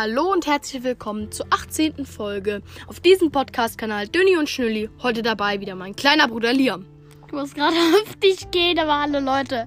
Hallo 0.00 0.30
und 0.30 0.46
herzlich 0.46 0.84
willkommen 0.84 1.32
zur 1.32 1.46
18. 1.50 2.06
Folge 2.06 2.62
auf 2.86 3.00
diesem 3.00 3.32
Podcast-Kanal 3.32 4.06
Dünni 4.06 4.36
und 4.36 4.48
Schnülli. 4.48 4.88
Heute 5.02 5.22
dabei 5.22 5.60
wieder 5.60 5.74
mein 5.74 5.96
kleiner 5.96 6.28
Bruder 6.28 6.52
Liam. 6.52 6.86
Du 7.26 7.34
musst 7.34 7.56
gerade 7.56 7.74
auf 8.04 8.14
dich 8.14 8.48
gehen, 8.52 8.78
aber 8.78 9.00
hallo 9.00 9.18
Leute. 9.18 9.66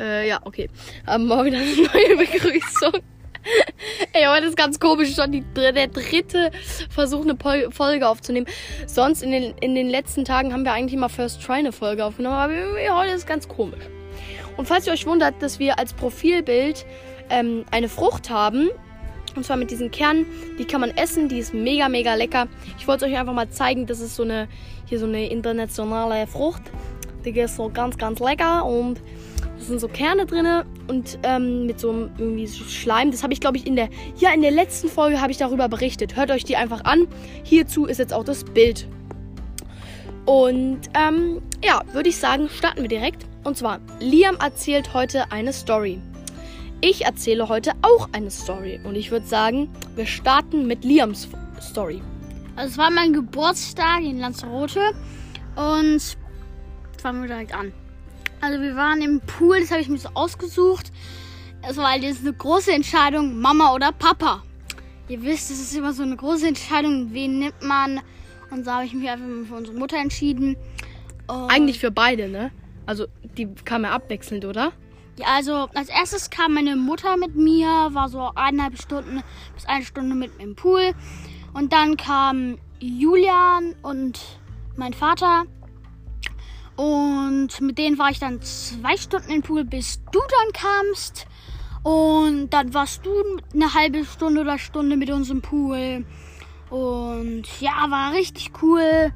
Äh, 0.00 0.30
ja, 0.30 0.40
okay. 0.44 0.70
Haben 1.06 1.26
wir 1.26 1.44
wieder 1.44 1.58
eine 1.58 1.76
neue 1.76 2.16
Begrüßung. 2.26 3.02
Ey, 4.14 4.24
heute 4.34 4.46
ist 4.46 4.56
ganz 4.56 4.80
komisch, 4.80 5.14
schon 5.14 5.30
die, 5.30 5.44
der 5.54 5.88
dritte 5.88 6.50
Versuch, 6.88 7.20
eine 7.20 7.34
Pol 7.34 7.70
Folge 7.70 8.08
aufzunehmen. 8.08 8.46
Sonst 8.86 9.22
in 9.22 9.30
den, 9.30 9.54
in 9.58 9.74
den 9.74 9.90
letzten 9.90 10.24
Tagen 10.24 10.54
haben 10.54 10.64
wir 10.64 10.72
eigentlich 10.72 10.94
immer 10.94 11.10
First 11.10 11.42
Try 11.42 11.56
eine 11.56 11.72
Folge 11.72 12.02
aufgenommen, 12.06 12.36
aber 12.36 12.54
heute 12.98 13.12
ist 13.12 13.26
ganz 13.26 13.46
komisch. 13.46 13.84
Und 14.56 14.68
falls 14.68 14.86
ihr 14.86 14.94
euch 14.94 15.04
wundert, 15.06 15.42
dass 15.42 15.58
wir 15.58 15.78
als 15.78 15.92
Profilbild 15.92 16.86
ähm, 17.28 17.66
eine 17.70 17.90
Frucht 17.90 18.30
haben, 18.30 18.70
und 19.36 19.44
zwar 19.44 19.56
mit 19.56 19.70
diesen 19.70 19.90
Kernen, 19.90 20.26
die 20.58 20.64
kann 20.64 20.80
man 20.80 20.90
essen, 20.90 21.28
die 21.28 21.38
ist 21.38 21.54
mega, 21.54 21.88
mega 21.88 22.14
lecker. 22.14 22.46
Ich 22.78 22.86
wollte 22.86 23.06
es 23.06 23.12
euch 23.12 23.18
einfach 23.18 23.34
mal 23.34 23.48
zeigen, 23.50 23.86
das 23.86 24.00
ist 24.00 24.16
so 24.16 24.22
eine, 24.22 24.48
hier 24.86 24.98
so 24.98 25.06
eine 25.06 25.28
internationale 25.28 26.26
Frucht. 26.26 26.62
Die 27.24 27.30
ist 27.30 27.56
so 27.56 27.70
ganz, 27.70 27.96
ganz 27.96 28.20
lecker 28.20 28.66
und 28.66 29.00
da 29.58 29.64
sind 29.64 29.80
so 29.80 29.88
Kerne 29.88 30.26
drin 30.26 30.46
und 30.88 31.18
ähm, 31.22 31.66
mit 31.66 31.80
so 31.80 31.90
einem 31.90 32.10
irgendwie 32.18 32.46
so 32.46 32.64
Schleim. 32.64 33.10
Das 33.10 33.22
habe 33.22 33.32
ich, 33.32 33.40
glaube 33.40 33.56
ich, 33.56 33.66
in 33.66 33.76
der, 33.76 33.88
ja, 34.18 34.32
in 34.32 34.42
der 34.42 34.50
letzten 34.50 34.88
Folge 34.88 35.20
habe 35.20 35.32
ich 35.32 35.38
darüber 35.38 35.68
berichtet. 35.68 36.16
Hört 36.16 36.30
euch 36.30 36.44
die 36.44 36.56
einfach 36.56 36.84
an. 36.84 37.06
Hierzu 37.44 37.86
ist 37.86 37.98
jetzt 37.98 38.12
auch 38.12 38.24
das 38.24 38.44
Bild. 38.44 38.86
Und 40.26 40.80
ähm, 40.94 41.42
ja, 41.62 41.82
würde 41.92 42.08
ich 42.08 42.16
sagen, 42.16 42.48
starten 42.48 42.82
wir 42.82 42.88
direkt. 42.88 43.24
Und 43.44 43.56
zwar, 43.56 43.80
Liam 44.00 44.36
erzählt 44.36 44.94
heute 44.94 45.30
eine 45.30 45.52
Story. 45.52 46.00
Ich 46.86 47.06
erzähle 47.06 47.48
heute 47.48 47.72
auch 47.80 48.10
eine 48.12 48.30
Story. 48.30 48.78
Und 48.84 48.94
ich 48.94 49.10
würde 49.10 49.24
sagen, 49.24 49.70
wir 49.96 50.04
starten 50.04 50.66
mit 50.66 50.84
Liams 50.84 51.26
Story. 51.58 52.02
Also 52.56 52.72
es 52.72 52.76
war 52.76 52.90
mein 52.90 53.14
Geburtstag 53.14 54.02
in 54.02 54.18
Lanzarote 54.18 54.92
und 55.56 56.02
fangen 57.00 57.22
wir 57.22 57.28
direkt 57.28 57.54
an. 57.54 57.72
Also 58.42 58.60
wir 58.60 58.76
waren 58.76 59.00
im 59.00 59.22
Pool, 59.22 59.60
das 59.60 59.70
habe 59.70 59.80
ich 59.80 59.88
mir 59.88 59.96
so 59.96 60.10
ausgesucht. 60.12 60.92
Es 61.66 61.78
war 61.78 61.92
halt 61.92 62.02
jetzt 62.02 62.20
eine 62.20 62.34
große 62.34 62.72
Entscheidung, 62.72 63.40
Mama 63.40 63.72
oder 63.72 63.90
Papa. 63.90 64.42
Ihr 65.08 65.22
wisst, 65.22 65.50
es 65.50 65.62
ist 65.62 65.74
immer 65.74 65.94
so 65.94 66.02
eine 66.02 66.16
große 66.16 66.46
Entscheidung, 66.46 67.14
wen 67.14 67.38
nimmt 67.38 67.62
man. 67.62 68.02
Und 68.50 68.66
so 68.66 68.70
habe 68.70 68.84
ich 68.84 68.92
mich 68.92 69.08
einfach 69.08 69.24
für 69.48 69.54
unsere 69.54 69.78
Mutter 69.78 69.96
entschieden. 69.96 70.54
Und 71.28 71.48
Eigentlich 71.50 71.78
für 71.78 71.90
beide, 71.90 72.28
ne? 72.28 72.50
Also 72.84 73.06
die 73.38 73.46
kamen 73.64 73.84
ja 73.86 73.92
abwechselnd, 73.92 74.44
oder? 74.44 74.74
Ja, 75.16 75.26
also 75.28 75.68
als 75.74 75.88
erstes 75.88 76.30
kam 76.30 76.54
meine 76.54 76.74
Mutter 76.74 77.16
mit 77.16 77.36
mir, 77.36 77.68
war 77.92 78.08
so 78.08 78.32
eineinhalb 78.34 78.80
Stunden 78.80 79.22
bis 79.54 79.64
eine 79.66 79.84
Stunde 79.84 80.14
mit 80.16 80.36
mir 80.38 80.44
im 80.44 80.56
Pool. 80.56 80.92
Und 81.52 81.72
dann 81.72 81.96
kam 81.96 82.58
Julian 82.80 83.76
und 83.82 84.20
mein 84.76 84.92
Vater. 84.92 85.44
Und 86.76 87.60
mit 87.60 87.78
denen 87.78 87.98
war 87.98 88.10
ich 88.10 88.18
dann 88.18 88.42
zwei 88.42 88.96
Stunden 88.96 89.30
im 89.30 89.42
Pool, 89.42 89.64
bis 89.64 90.00
du 90.10 90.18
dann 90.18 90.52
kamst. 90.52 91.26
Und 91.84 92.50
dann 92.50 92.74
warst 92.74 93.06
du 93.06 93.12
eine 93.52 93.72
halbe 93.72 94.04
Stunde 94.04 94.40
oder 94.40 94.58
Stunde 94.58 94.96
mit 94.96 95.10
uns 95.10 95.30
im 95.30 95.42
Pool. 95.42 96.04
Und 96.70 97.44
ja, 97.60 97.86
war 97.88 98.12
richtig 98.12 98.50
cool. 98.62 99.12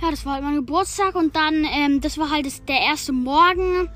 Ja, 0.00 0.10
das 0.10 0.26
war 0.26 0.34
halt 0.34 0.44
mein 0.44 0.56
Geburtstag. 0.56 1.14
Und 1.14 1.36
dann, 1.36 1.64
ähm, 1.64 2.00
das 2.00 2.18
war 2.18 2.30
halt 2.30 2.68
der 2.68 2.80
erste 2.80 3.12
Morgen. 3.12 3.88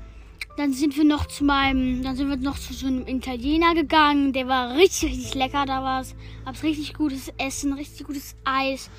Dann 0.55 0.71
sind 0.71 0.95
wir 0.95 1.03
noch 1.03 1.25
zu 1.25 1.43
meinem, 1.43 2.03
dann 2.03 2.15
sind 2.15 2.29
wir 2.29 2.37
noch 2.37 2.59
zu 2.59 2.73
so 2.73 2.87
einem 2.87 3.07
Italiener 3.07 3.73
gegangen. 3.73 4.33
Der 4.33 4.47
war 4.47 4.75
richtig, 4.75 5.11
richtig 5.11 5.33
lecker. 5.35 5.65
Da 5.65 5.83
war 5.83 6.01
es, 6.01 6.15
gab's 6.45 6.63
richtig 6.63 6.93
gutes 6.93 7.33
Essen, 7.37 7.73
richtig 7.73 8.05
gutes 8.05 8.35
Eis. 8.43 8.89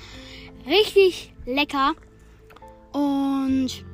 Richtig 0.67 1.33
lecker. 1.45 1.93
Und, 2.91 3.85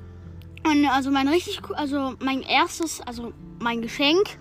und 0.64 0.86
also 0.88 1.12
mein 1.12 1.28
richtig, 1.28 1.62
also 1.74 2.14
mein 2.20 2.42
erstes, 2.42 3.02
also 3.02 3.34
mein 3.60 3.82
Geschenk, 3.82 4.40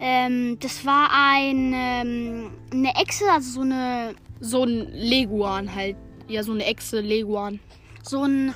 ähm, 0.00 0.58
das 0.58 0.84
war 0.84 1.10
ein, 1.12 1.72
ähm, 1.74 2.50
eine 2.72 2.94
Echse, 2.96 3.24
also 3.30 3.50
so 3.50 3.60
eine, 3.60 4.14
So 4.40 4.64
ein 4.64 4.88
Leguan 4.92 5.72
halt. 5.72 5.96
Ja, 6.26 6.42
so 6.42 6.50
eine 6.50 6.64
Echse 6.64 7.00
Leguan. 7.00 7.60
So 8.02 8.24
ein, 8.24 8.54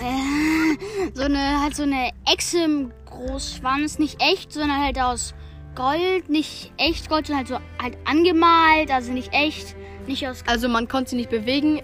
äh, 0.00 1.08
so 1.14 1.22
eine, 1.22 1.60
halt 1.60 1.76
so 1.76 1.82
eine 1.84 2.10
Echse 2.32 2.62
im 2.64 2.92
Großschwanz, 3.06 3.98
nicht 3.98 4.22
echt, 4.22 4.52
sondern 4.52 4.82
halt 4.84 4.98
aus 4.98 5.34
Gold, 5.74 6.28
nicht 6.28 6.72
echt 6.76 7.08
Gold, 7.08 7.26
sondern 7.26 7.46
halt 7.46 7.48
so 7.48 7.82
halt 7.82 7.98
angemalt, 8.04 8.90
also 8.90 9.12
nicht 9.12 9.32
echt, 9.32 9.76
nicht 10.06 10.26
aus 10.26 10.42
Also 10.46 10.68
man 10.68 10.88
konnte 10.88 11.10
sie 11.10 11.16
nicht 11.16 11.30
bewegen. 11.30 11.82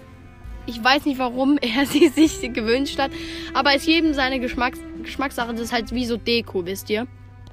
Ich 0.65 0.83
weiß 0.83 1.05
nicht, 1.05 1.19
warum 1.19 1.57
er 1.61 1.85
sie 1.85 2.07
sich 2.09 2.41
gewünscht 2.53 2.99
hat. 2.99 3.11
Aber 3.53 3.73
ist 3.73 3.87
jedem 3.87 4.13
seine 4.13 4.39
Geschmacks 4.39 4.79
Geschmackssache. 5.03 5.51
Das 5.53 5.61
ist 5.61 5.71
halt 5.71 5.93
wie 5.93 6.05
so 6.05 6.17
Deko, 6.17 6.65
wisst 6.65 6.89
ihr? 6.89 7.07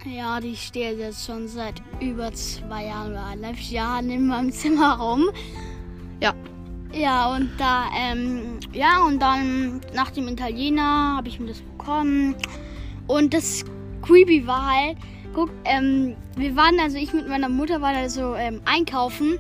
Ja, 0.05 0.41
die 0.41 0.57
steht 0.57 0.99
jetzt 0.99 1.25
schon 1.25 1.47
seit 1.47 1.81
über 2.01 2.33
zwei 2.33 2.87
Jahren 2.87 3.13
oder 3.13 3.27
eineinhalb 3.27 3.61
Jahren 3.61 4.11
in 4.11 4.27
meinem 4.27 4.51
Zimmer 4.51 4.99
rum. 4.99 5.31
Ja. 6.21 6.35
Ja, 6.95 7.35
und 7.35 7.51
da, 7.59 7.87
ähm, 7.97 8.61
ja, 8.73 9.03
und 9.05 9.19
dann 9.19 9.81
nach 9.95 10.11
dem 10.11 10.29
Italiener 10.29 11.17
habe 11.17 11.29
ich 11.29 11.41
mir 11.41 11.47
das 11.47 11.61
bekommen. 11.61 12.35
Und 13.07 13.33
das 13.33 13.65
Creepy 14.03 14.47
war 14.47 14.71
halt, 14.71 14.99
guck, 15.35 15.51
ähm, 15.65 16.17
wir 16.37 16.55
waren, 16.55 16.79
also 16.81 16.99
ich 16.99 17.13
mit 17.15 17.29
meiner 17.29 17.49
Mutter 17.49 17.81
war 17.81 17.95
da 17.95 18.09
so 18.09 18.35
ähm, 18.35 18.61
einkaufen. 18.67 19.39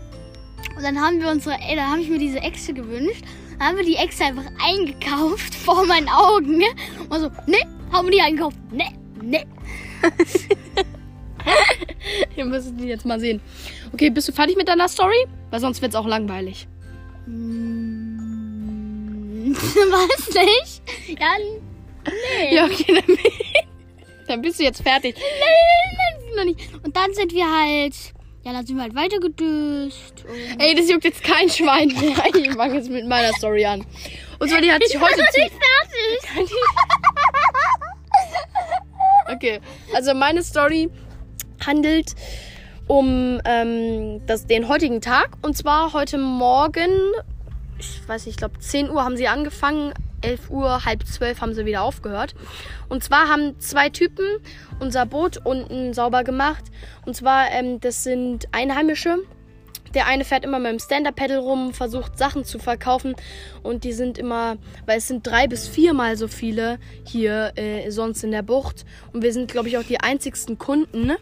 Und 0.76 0.82
dann 0.82 0.98
haben 0.98 1.20
wir 1.20 1.30
unsere, 1.30 1.56
ey, 1.56 1.76
dann 1.76 1.90
habe 1.90 2.00
ich 2.00 2.08
mir 2.08 2.18
diese 2.18 2.38
Echse 2.38 2.72
gewünscht. 2.72 3.24
Dann 3.58 3.68
haben 3.68 3.76
wir 3.76 3.84
die 3.84 3.96
Echse 3.96 4.24
einfach 4.24 4.46
eingekauft 4.64 5.54
vor 5.64 5.84
meinen 5.86 6.08
Augen. 6.08 6.62
Und 7.10 7.20
so, 7.20 7.28
ne, 7.46 7.58
haben 7.92 8.06
wir 8.06 8.12
die 8.12 8.22
eingekauft. 8.22 8.56
Ne, 8.72 8.86
ne. 9.22 9.44
Ihr 12.36 12.44
müsstet 12.46 12.80
die 12.80 12.86
jetzt 12.86 13.04
mal 13.04 13.20
sehen. 13.20 13.40
Okay, 13.92 14.08
bist 14.08 14.28
du 14.28 14.32
fertig 14.32 14.56
mit 14.56 14.68
deiner 14.68 14.88
Story? 14.88 15.26
Weil 15.50 15.60
sonst 15.60 15.82
wird 15.82 15.92
es 15.92 15.96
auch 15.96 16.06
langweilig. 16.06 16.66
Hm, 17.26 18.32
Weiß 19.54 20.34
nicht. 20.34 20.82
Ja, 21.20 21.28
nee. 21.38 22.54
Ja, 22.54 22.64
okay, 22.66 22.94
dann, 22.94 23.18
dann 24.26 24.42
bist 24.42 24.58
du 24.58 24.64
jetzt 24.64 24.82
fertig. 24.82 25.14
Nein, 25.16 26.36
noch 26.36 26.44
nicht. 26.44 26.60
Und 26.84 26.96
dann 26.96 27.14
sind 27.14 27.32
wir 27.32 27.44
halt, 27.44 27.94
ja, 28.44 28.52
dann 28.52 28.66
sind 28.66 28.76
wir 28.76 28.82
halt. 28.82 28.94
Und 28.94 29.42
Ey, 30.58 30.74
das 30.74 30.90
juckt 30.90 31.04
jetzt 31.04 31.22
kein 31.22 31.48
Schwein 31.48 31.88
mehr. 31.88 32.16
Ich 32.34 32.52
fange 32.52 32.74
jetzt 32.74 32.90
mit 32.90 33.06
meiner 33.06 33.32
Story 33.34 33.64
an. 33.64 33.86
Und 34.38 34.48
zwar, 34.48 34.60
die 34.60 34.72
hat 34.72 34.82
sich 34.84 34.98
heute 35.00 35.14
zu... 35.32 35.40
fertig. 35.40 36.52
Okay, 39.32 39.60
also 39.94 40.14
meine 40.14 40.42
Story 40.42 40.90
handelt 41.64 42.14
um 42.92 43.40
ähm, 43.46 44.20
das, 44.26 44.46
den 44.46 44.68
heutigen 44.68 45.00
Tag. 45.00 45.30
Und 45.40 45.56
zwar 45.56 45.94
heute 45.94 46.18
Morgen, 46.18 46.90
ich 47.78 48.06
weiß 48.06 48.26
nicht, 48.26 48.34
ich 48.34 48.36
glaube 48.36 48.58
10 48.58 48.90
Uhr 48.90 49.02
haben 49.02 49.16
sie 49.16 49.28
angefangen, 49.28 49.94
11 50.20 50.50
Uhr, 50.50 50.84
halb 50.84 51.06
12 51.06 51.40
haben 51.40 51.54
sie 51.54 51.64
wieder 51.64 51.84
aufgehört. 51.84 52.34
Und 52.90 53.02
zwar 53.02 53.30
haben 53.30 53.58
zwei 53.60 53.88
Typen 53.88 54.26
unser 54.78 55.06
Boot 55.06 55.38
unten 55.42 55.94
sauber 55.94 56.22
gemacht. 56.22 56.64
Und 57.06 57.16
zwar, 57.16 57.50
ähm, 57.52 57.80
das 57.80 58.04
sind 58.04 58.48
Einheimische. 58.52 59.16
Der 59.94 60.06
eine 60.06 60.26
fährt 60.26 60.44
immer 60.44 60.58
mit 60.58 60.72
dem 60.72 60.78
Stand-Up-Pedal 60.78 61.38
rum, 61.38 61.72
versucht 61.72 62.18
Sachen 62.18 62.44
zu 62.44 62.58
verkaufen 62.58 63.14
und 63.62 63.84
die 63.84 63.92
sind 63.92 64.18
immer, 64.18 64.56
weil 64.84 64.98
es 64.98 65.08
sind 65.08 65.26
drei 65.26 65.46
bis 65.46 65.66
viermal 65.66 66.18
so 66.18 66.28
viele 66.28 66.78
hier 67.04 67.52
äh, 67.56 67.90
sonst 67.90 68.22
in 68.22 68.32
der 68.32 68.42
Bucht 68.42 68.84
und 69.14 69.22
wir 69.22 69.32
sind, 69.32 69.50
glaube 69.50 69.68
ich, 69.68 69.78
auch 69.78 69.82
die 69.82 70.00
einzigsten 70.00 70.58
Kunden 70.58 71.06
ne? 71.06 71.18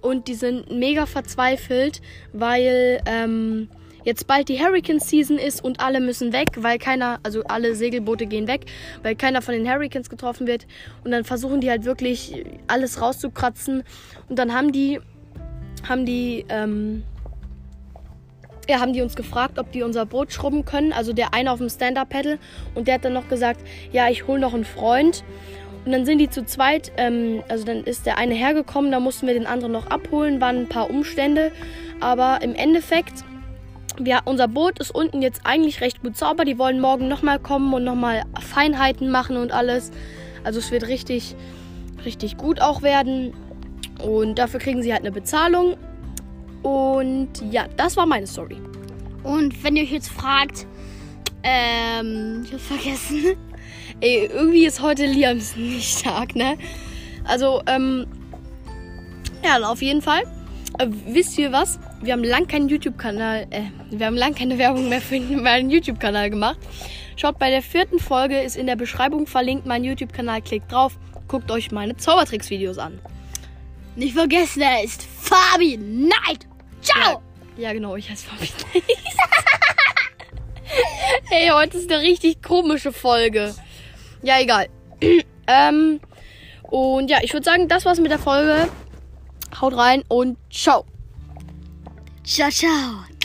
Und 0.00 0.28
die 0.28 0.34
sind 0.34 0.70
mega 0.70 1.06
verzweifelt, 1.06 2.00
weil 2.32 3.00
ähm, 3.06 3.68
jetzt 4.04 4.26
bald 4.26 4.48
die 4.48 4.58
Hurricane 4.58 5.00
Season 5.00 5.38
ist 5.38 5.62
und 5.62 5.80
alle 5.80 6.00
müssen 6.00 6.32
weg, 6.32 6.48
weil 6.56 6.78
keiner, 6.78 7.20
also 7.22 7.42
alle 7.44 7.74
Segelboote 7.74 8.26
gehen 8.26 8.46
weg, 8.48 8.66
weil 9.02 9.16
keiner 9.16 9.42
von 9.42 9.54
den 9.54 9.68
Hurricanes 9.68 10.08
getroffen 10.08 10.46
wird 10.46 10.66
und 11.04 11.10
dann 11.10 11.24
versuchen 11.24 11.60
die 11.60 11.70
halt 11.70 11.84
wirklich 11.84 12.44
alles 12.66 13.00
rauszukratzen 13.00 13.84
und 14.28 14.38
dann 14.38 14.54
haben 14.54 14.72
die, 14.72 15.00
haben 15.88 16.06
die, 16.06 16.44
ähm, 16.48 17.02
ja, 18.68 18.80
haben 18.80 18.92
die 18.92 19.00
uns 19.00 19.16
gefragt, 19.16 19.58
ob 19.58 19.72
die 19.72 19.82
unser 19.82 20.04
Boot 20.04 20.32
schrubben 20.32 20.64
können. 20.64 20.92
Also 20.92 21.14
der 21.14 21.32
eine 21.32 21.50
auf 21.52 21.58
dem 21.58 21.70
Stand-Up-Pedal. 21.70 22.38
Und 22.74 22.86
der 22.86 22.94
hat 22.94 23.04
dann 23.04 23.14
noch 23.14 23.28
gesagt, 23.28 23.62
ja, 23.92 24.10
ich 24.10 24.26
hole 24.26 24.38
noch 24.38 24.52
einen 24.52 24.66
Freund. 24.66 25.24
Und 25.88 25.92
dann 25.92 26.04
sind 26.04 26.18
die 26.18 26.28
zu 26.28 26.44
zweit, 26.44 26.92
ähm, 26.98 27.42
also 27.48 27.64
dann 27.64 27.82
ist 27.82 28.04
der 28.04 28.18
eine 28.18 28.34
hergekommen, 28.34 28.92
da 28.92 29.00
mussten 29.00 29.26
wir 29.26 29.32
den 29.32 29.46
anderen 29.46 29.72
noch 29.72 29.86
abholen, 29.86 30.38
waren 30.38 30.58
ein 30.58 30.68
paar 30.68 30.90
Umstände. 30.90 31.50
Aber 31.98 32.42
im 32.42 32.54
Endeffekt, 32.54 33.24
wir, 33.98 34.20
unser 34.26 34.48
Boot 34.48 34.80
ist 34.80 34.94
unten 34.94 35.22
jetzt 35.22 35.40
eigentlich 35.44 35.80
recht 35.80 36.02
gut 36.02 36.14
sauber. 36.14 36.44
Die 36.44 36.58
wollen 36.58 36.78
morgen 36.78 37.08
nochmal 37.08 37.38
kommen 37.38 37.72
und 37.72 37.84
nochmal 37.84 38.24
Feinheiten 38.38 39.10
machen 39.10 39.38
und 39.38 39.50
alles. 39.50 39.90
Also 40.44 40.58
es 40.58 40.70
wird 40.70 40.88
richtig, 40.88 41.34
richtig 42.04 42.36
gut 42.36 42.60
auch 42.60 42.82
werden. 42.82 43.32
Und 44.04 44.38
dafür 44.38 44.60
kriegen 44.60 44.82
sie 44.82 44.92
halt 44.92 45.00
eine 45.00 45.12
Bezahlung. 45.12 45.78
Und 46.62 47.30
ja, 47.50 47.64
das 47.78 47.96
war 47.96 48.04
meine 48.04 48.26
Story. 48.26 48.58
Und 49.22 49.64
wenn 49.64 49.74
ihr 49.74 49.84
euch 49.84 49.92
jetzt 49.92 50.10
fragt, 50.10 50.66
ähm, 51.42 52.42
ich 52.44 52.52
hab's 52.52 52.66
vergessen. 52.66 53.36
Ey, 54.00 54.26
irgendwie 54.32 54.66
ist 54.66 54.80
heute 54.80 55.06
Liams 55.06 55.56
nicht 55.56 56.02
Tag, 56.04 56.34
ne? 56.34 56.56
Also, 57.24 57.62
ähm, 57.66 58.06
ja, 59.44 59.58
auf 59.68 59.82
jeden 59.82 60.02
Fall. 60.02 60.22
Äh, 60.78 60.86
wisst 61.06 61.38
ihr 61.38 61.52
was? 61.52 61.78
Wir 62.00 62.12
haben 62.12 62.24
lang 62.24 62.46
keinen 62.46 62.68
YouTube-Kanal, 62.68 63.46
äh, 63.50 63.62
wir 63.90 64.06
haben 64.06 64.16
lang 64.16 64.34
keine 64.34 64.58
Werbung 64.58 64.88
mehr 64.88 65.00
für 65.00 65.18
meinen 65.20 65.70
YouTube-Kanal 65.70 66.30
gemacht. 66.30 66.58
Schaut 67.16 67.38
bei 67.38 67.50
der 67.50 67.62
vierten 67.62 67.98
Folge, 67.98 68.40
ist 68.40 68.56
in 68.56 68.66
der 68.66 68.76
Beschreibung 68.76 69.26
verlinkt 69.26 69.66
mein 69.66 69.82
YouTube-Kanal, 69.82 70.42
klickt 70.42 70.70
drauf, 70.70 70.96
guckt 71.26 71.50
euch 71.50 71.72
meine 71.72 71.96
Zaubertricks-Videos 71.96 72.78
an. 72.78 73.00
Nicht 73.96 74.14
vergessen, 74.14 74.62
er 74.62 74.84
ist 74.84 75.02
Fabi 75.02 75.76
Knight. 75.76 76.46
Ciao! 76.80 77.20
Ja, 77.56 77.72
genau, 77.72 77.96
ich 77.96 78.08
heiße 78.08 78.24
Fabi 78.24 78.46
Knight. 78.46 78.84
hey, 81.28 81.50
heute 81.52 81.78
ist 81.78 81.90
eine 81.90 82.02
richtig 82.02 82.42
komische 82.42 82.92
Folge. 82.92 83.54
Ja, 84.22 84.40
egal. 84.40 84.68
ähm, 85.46 86.00
und 86.62 87.10
ja, 87.10 87.18
ich 87.22 87.32
würde 87.32 87.44
sagen, 87.44 87.68
das 87.68 87.84
war's 87.84 88.00
mit 88.00 88.10
der 88.10 88.18
Folge. 88.18 88.68
Haut 89.60 89.76
rein 89.76 90.04
und 90.08 90.36
ciao. 90.50 90.84
Ciao, 92.24 92.50
ciao. 92.50 93.17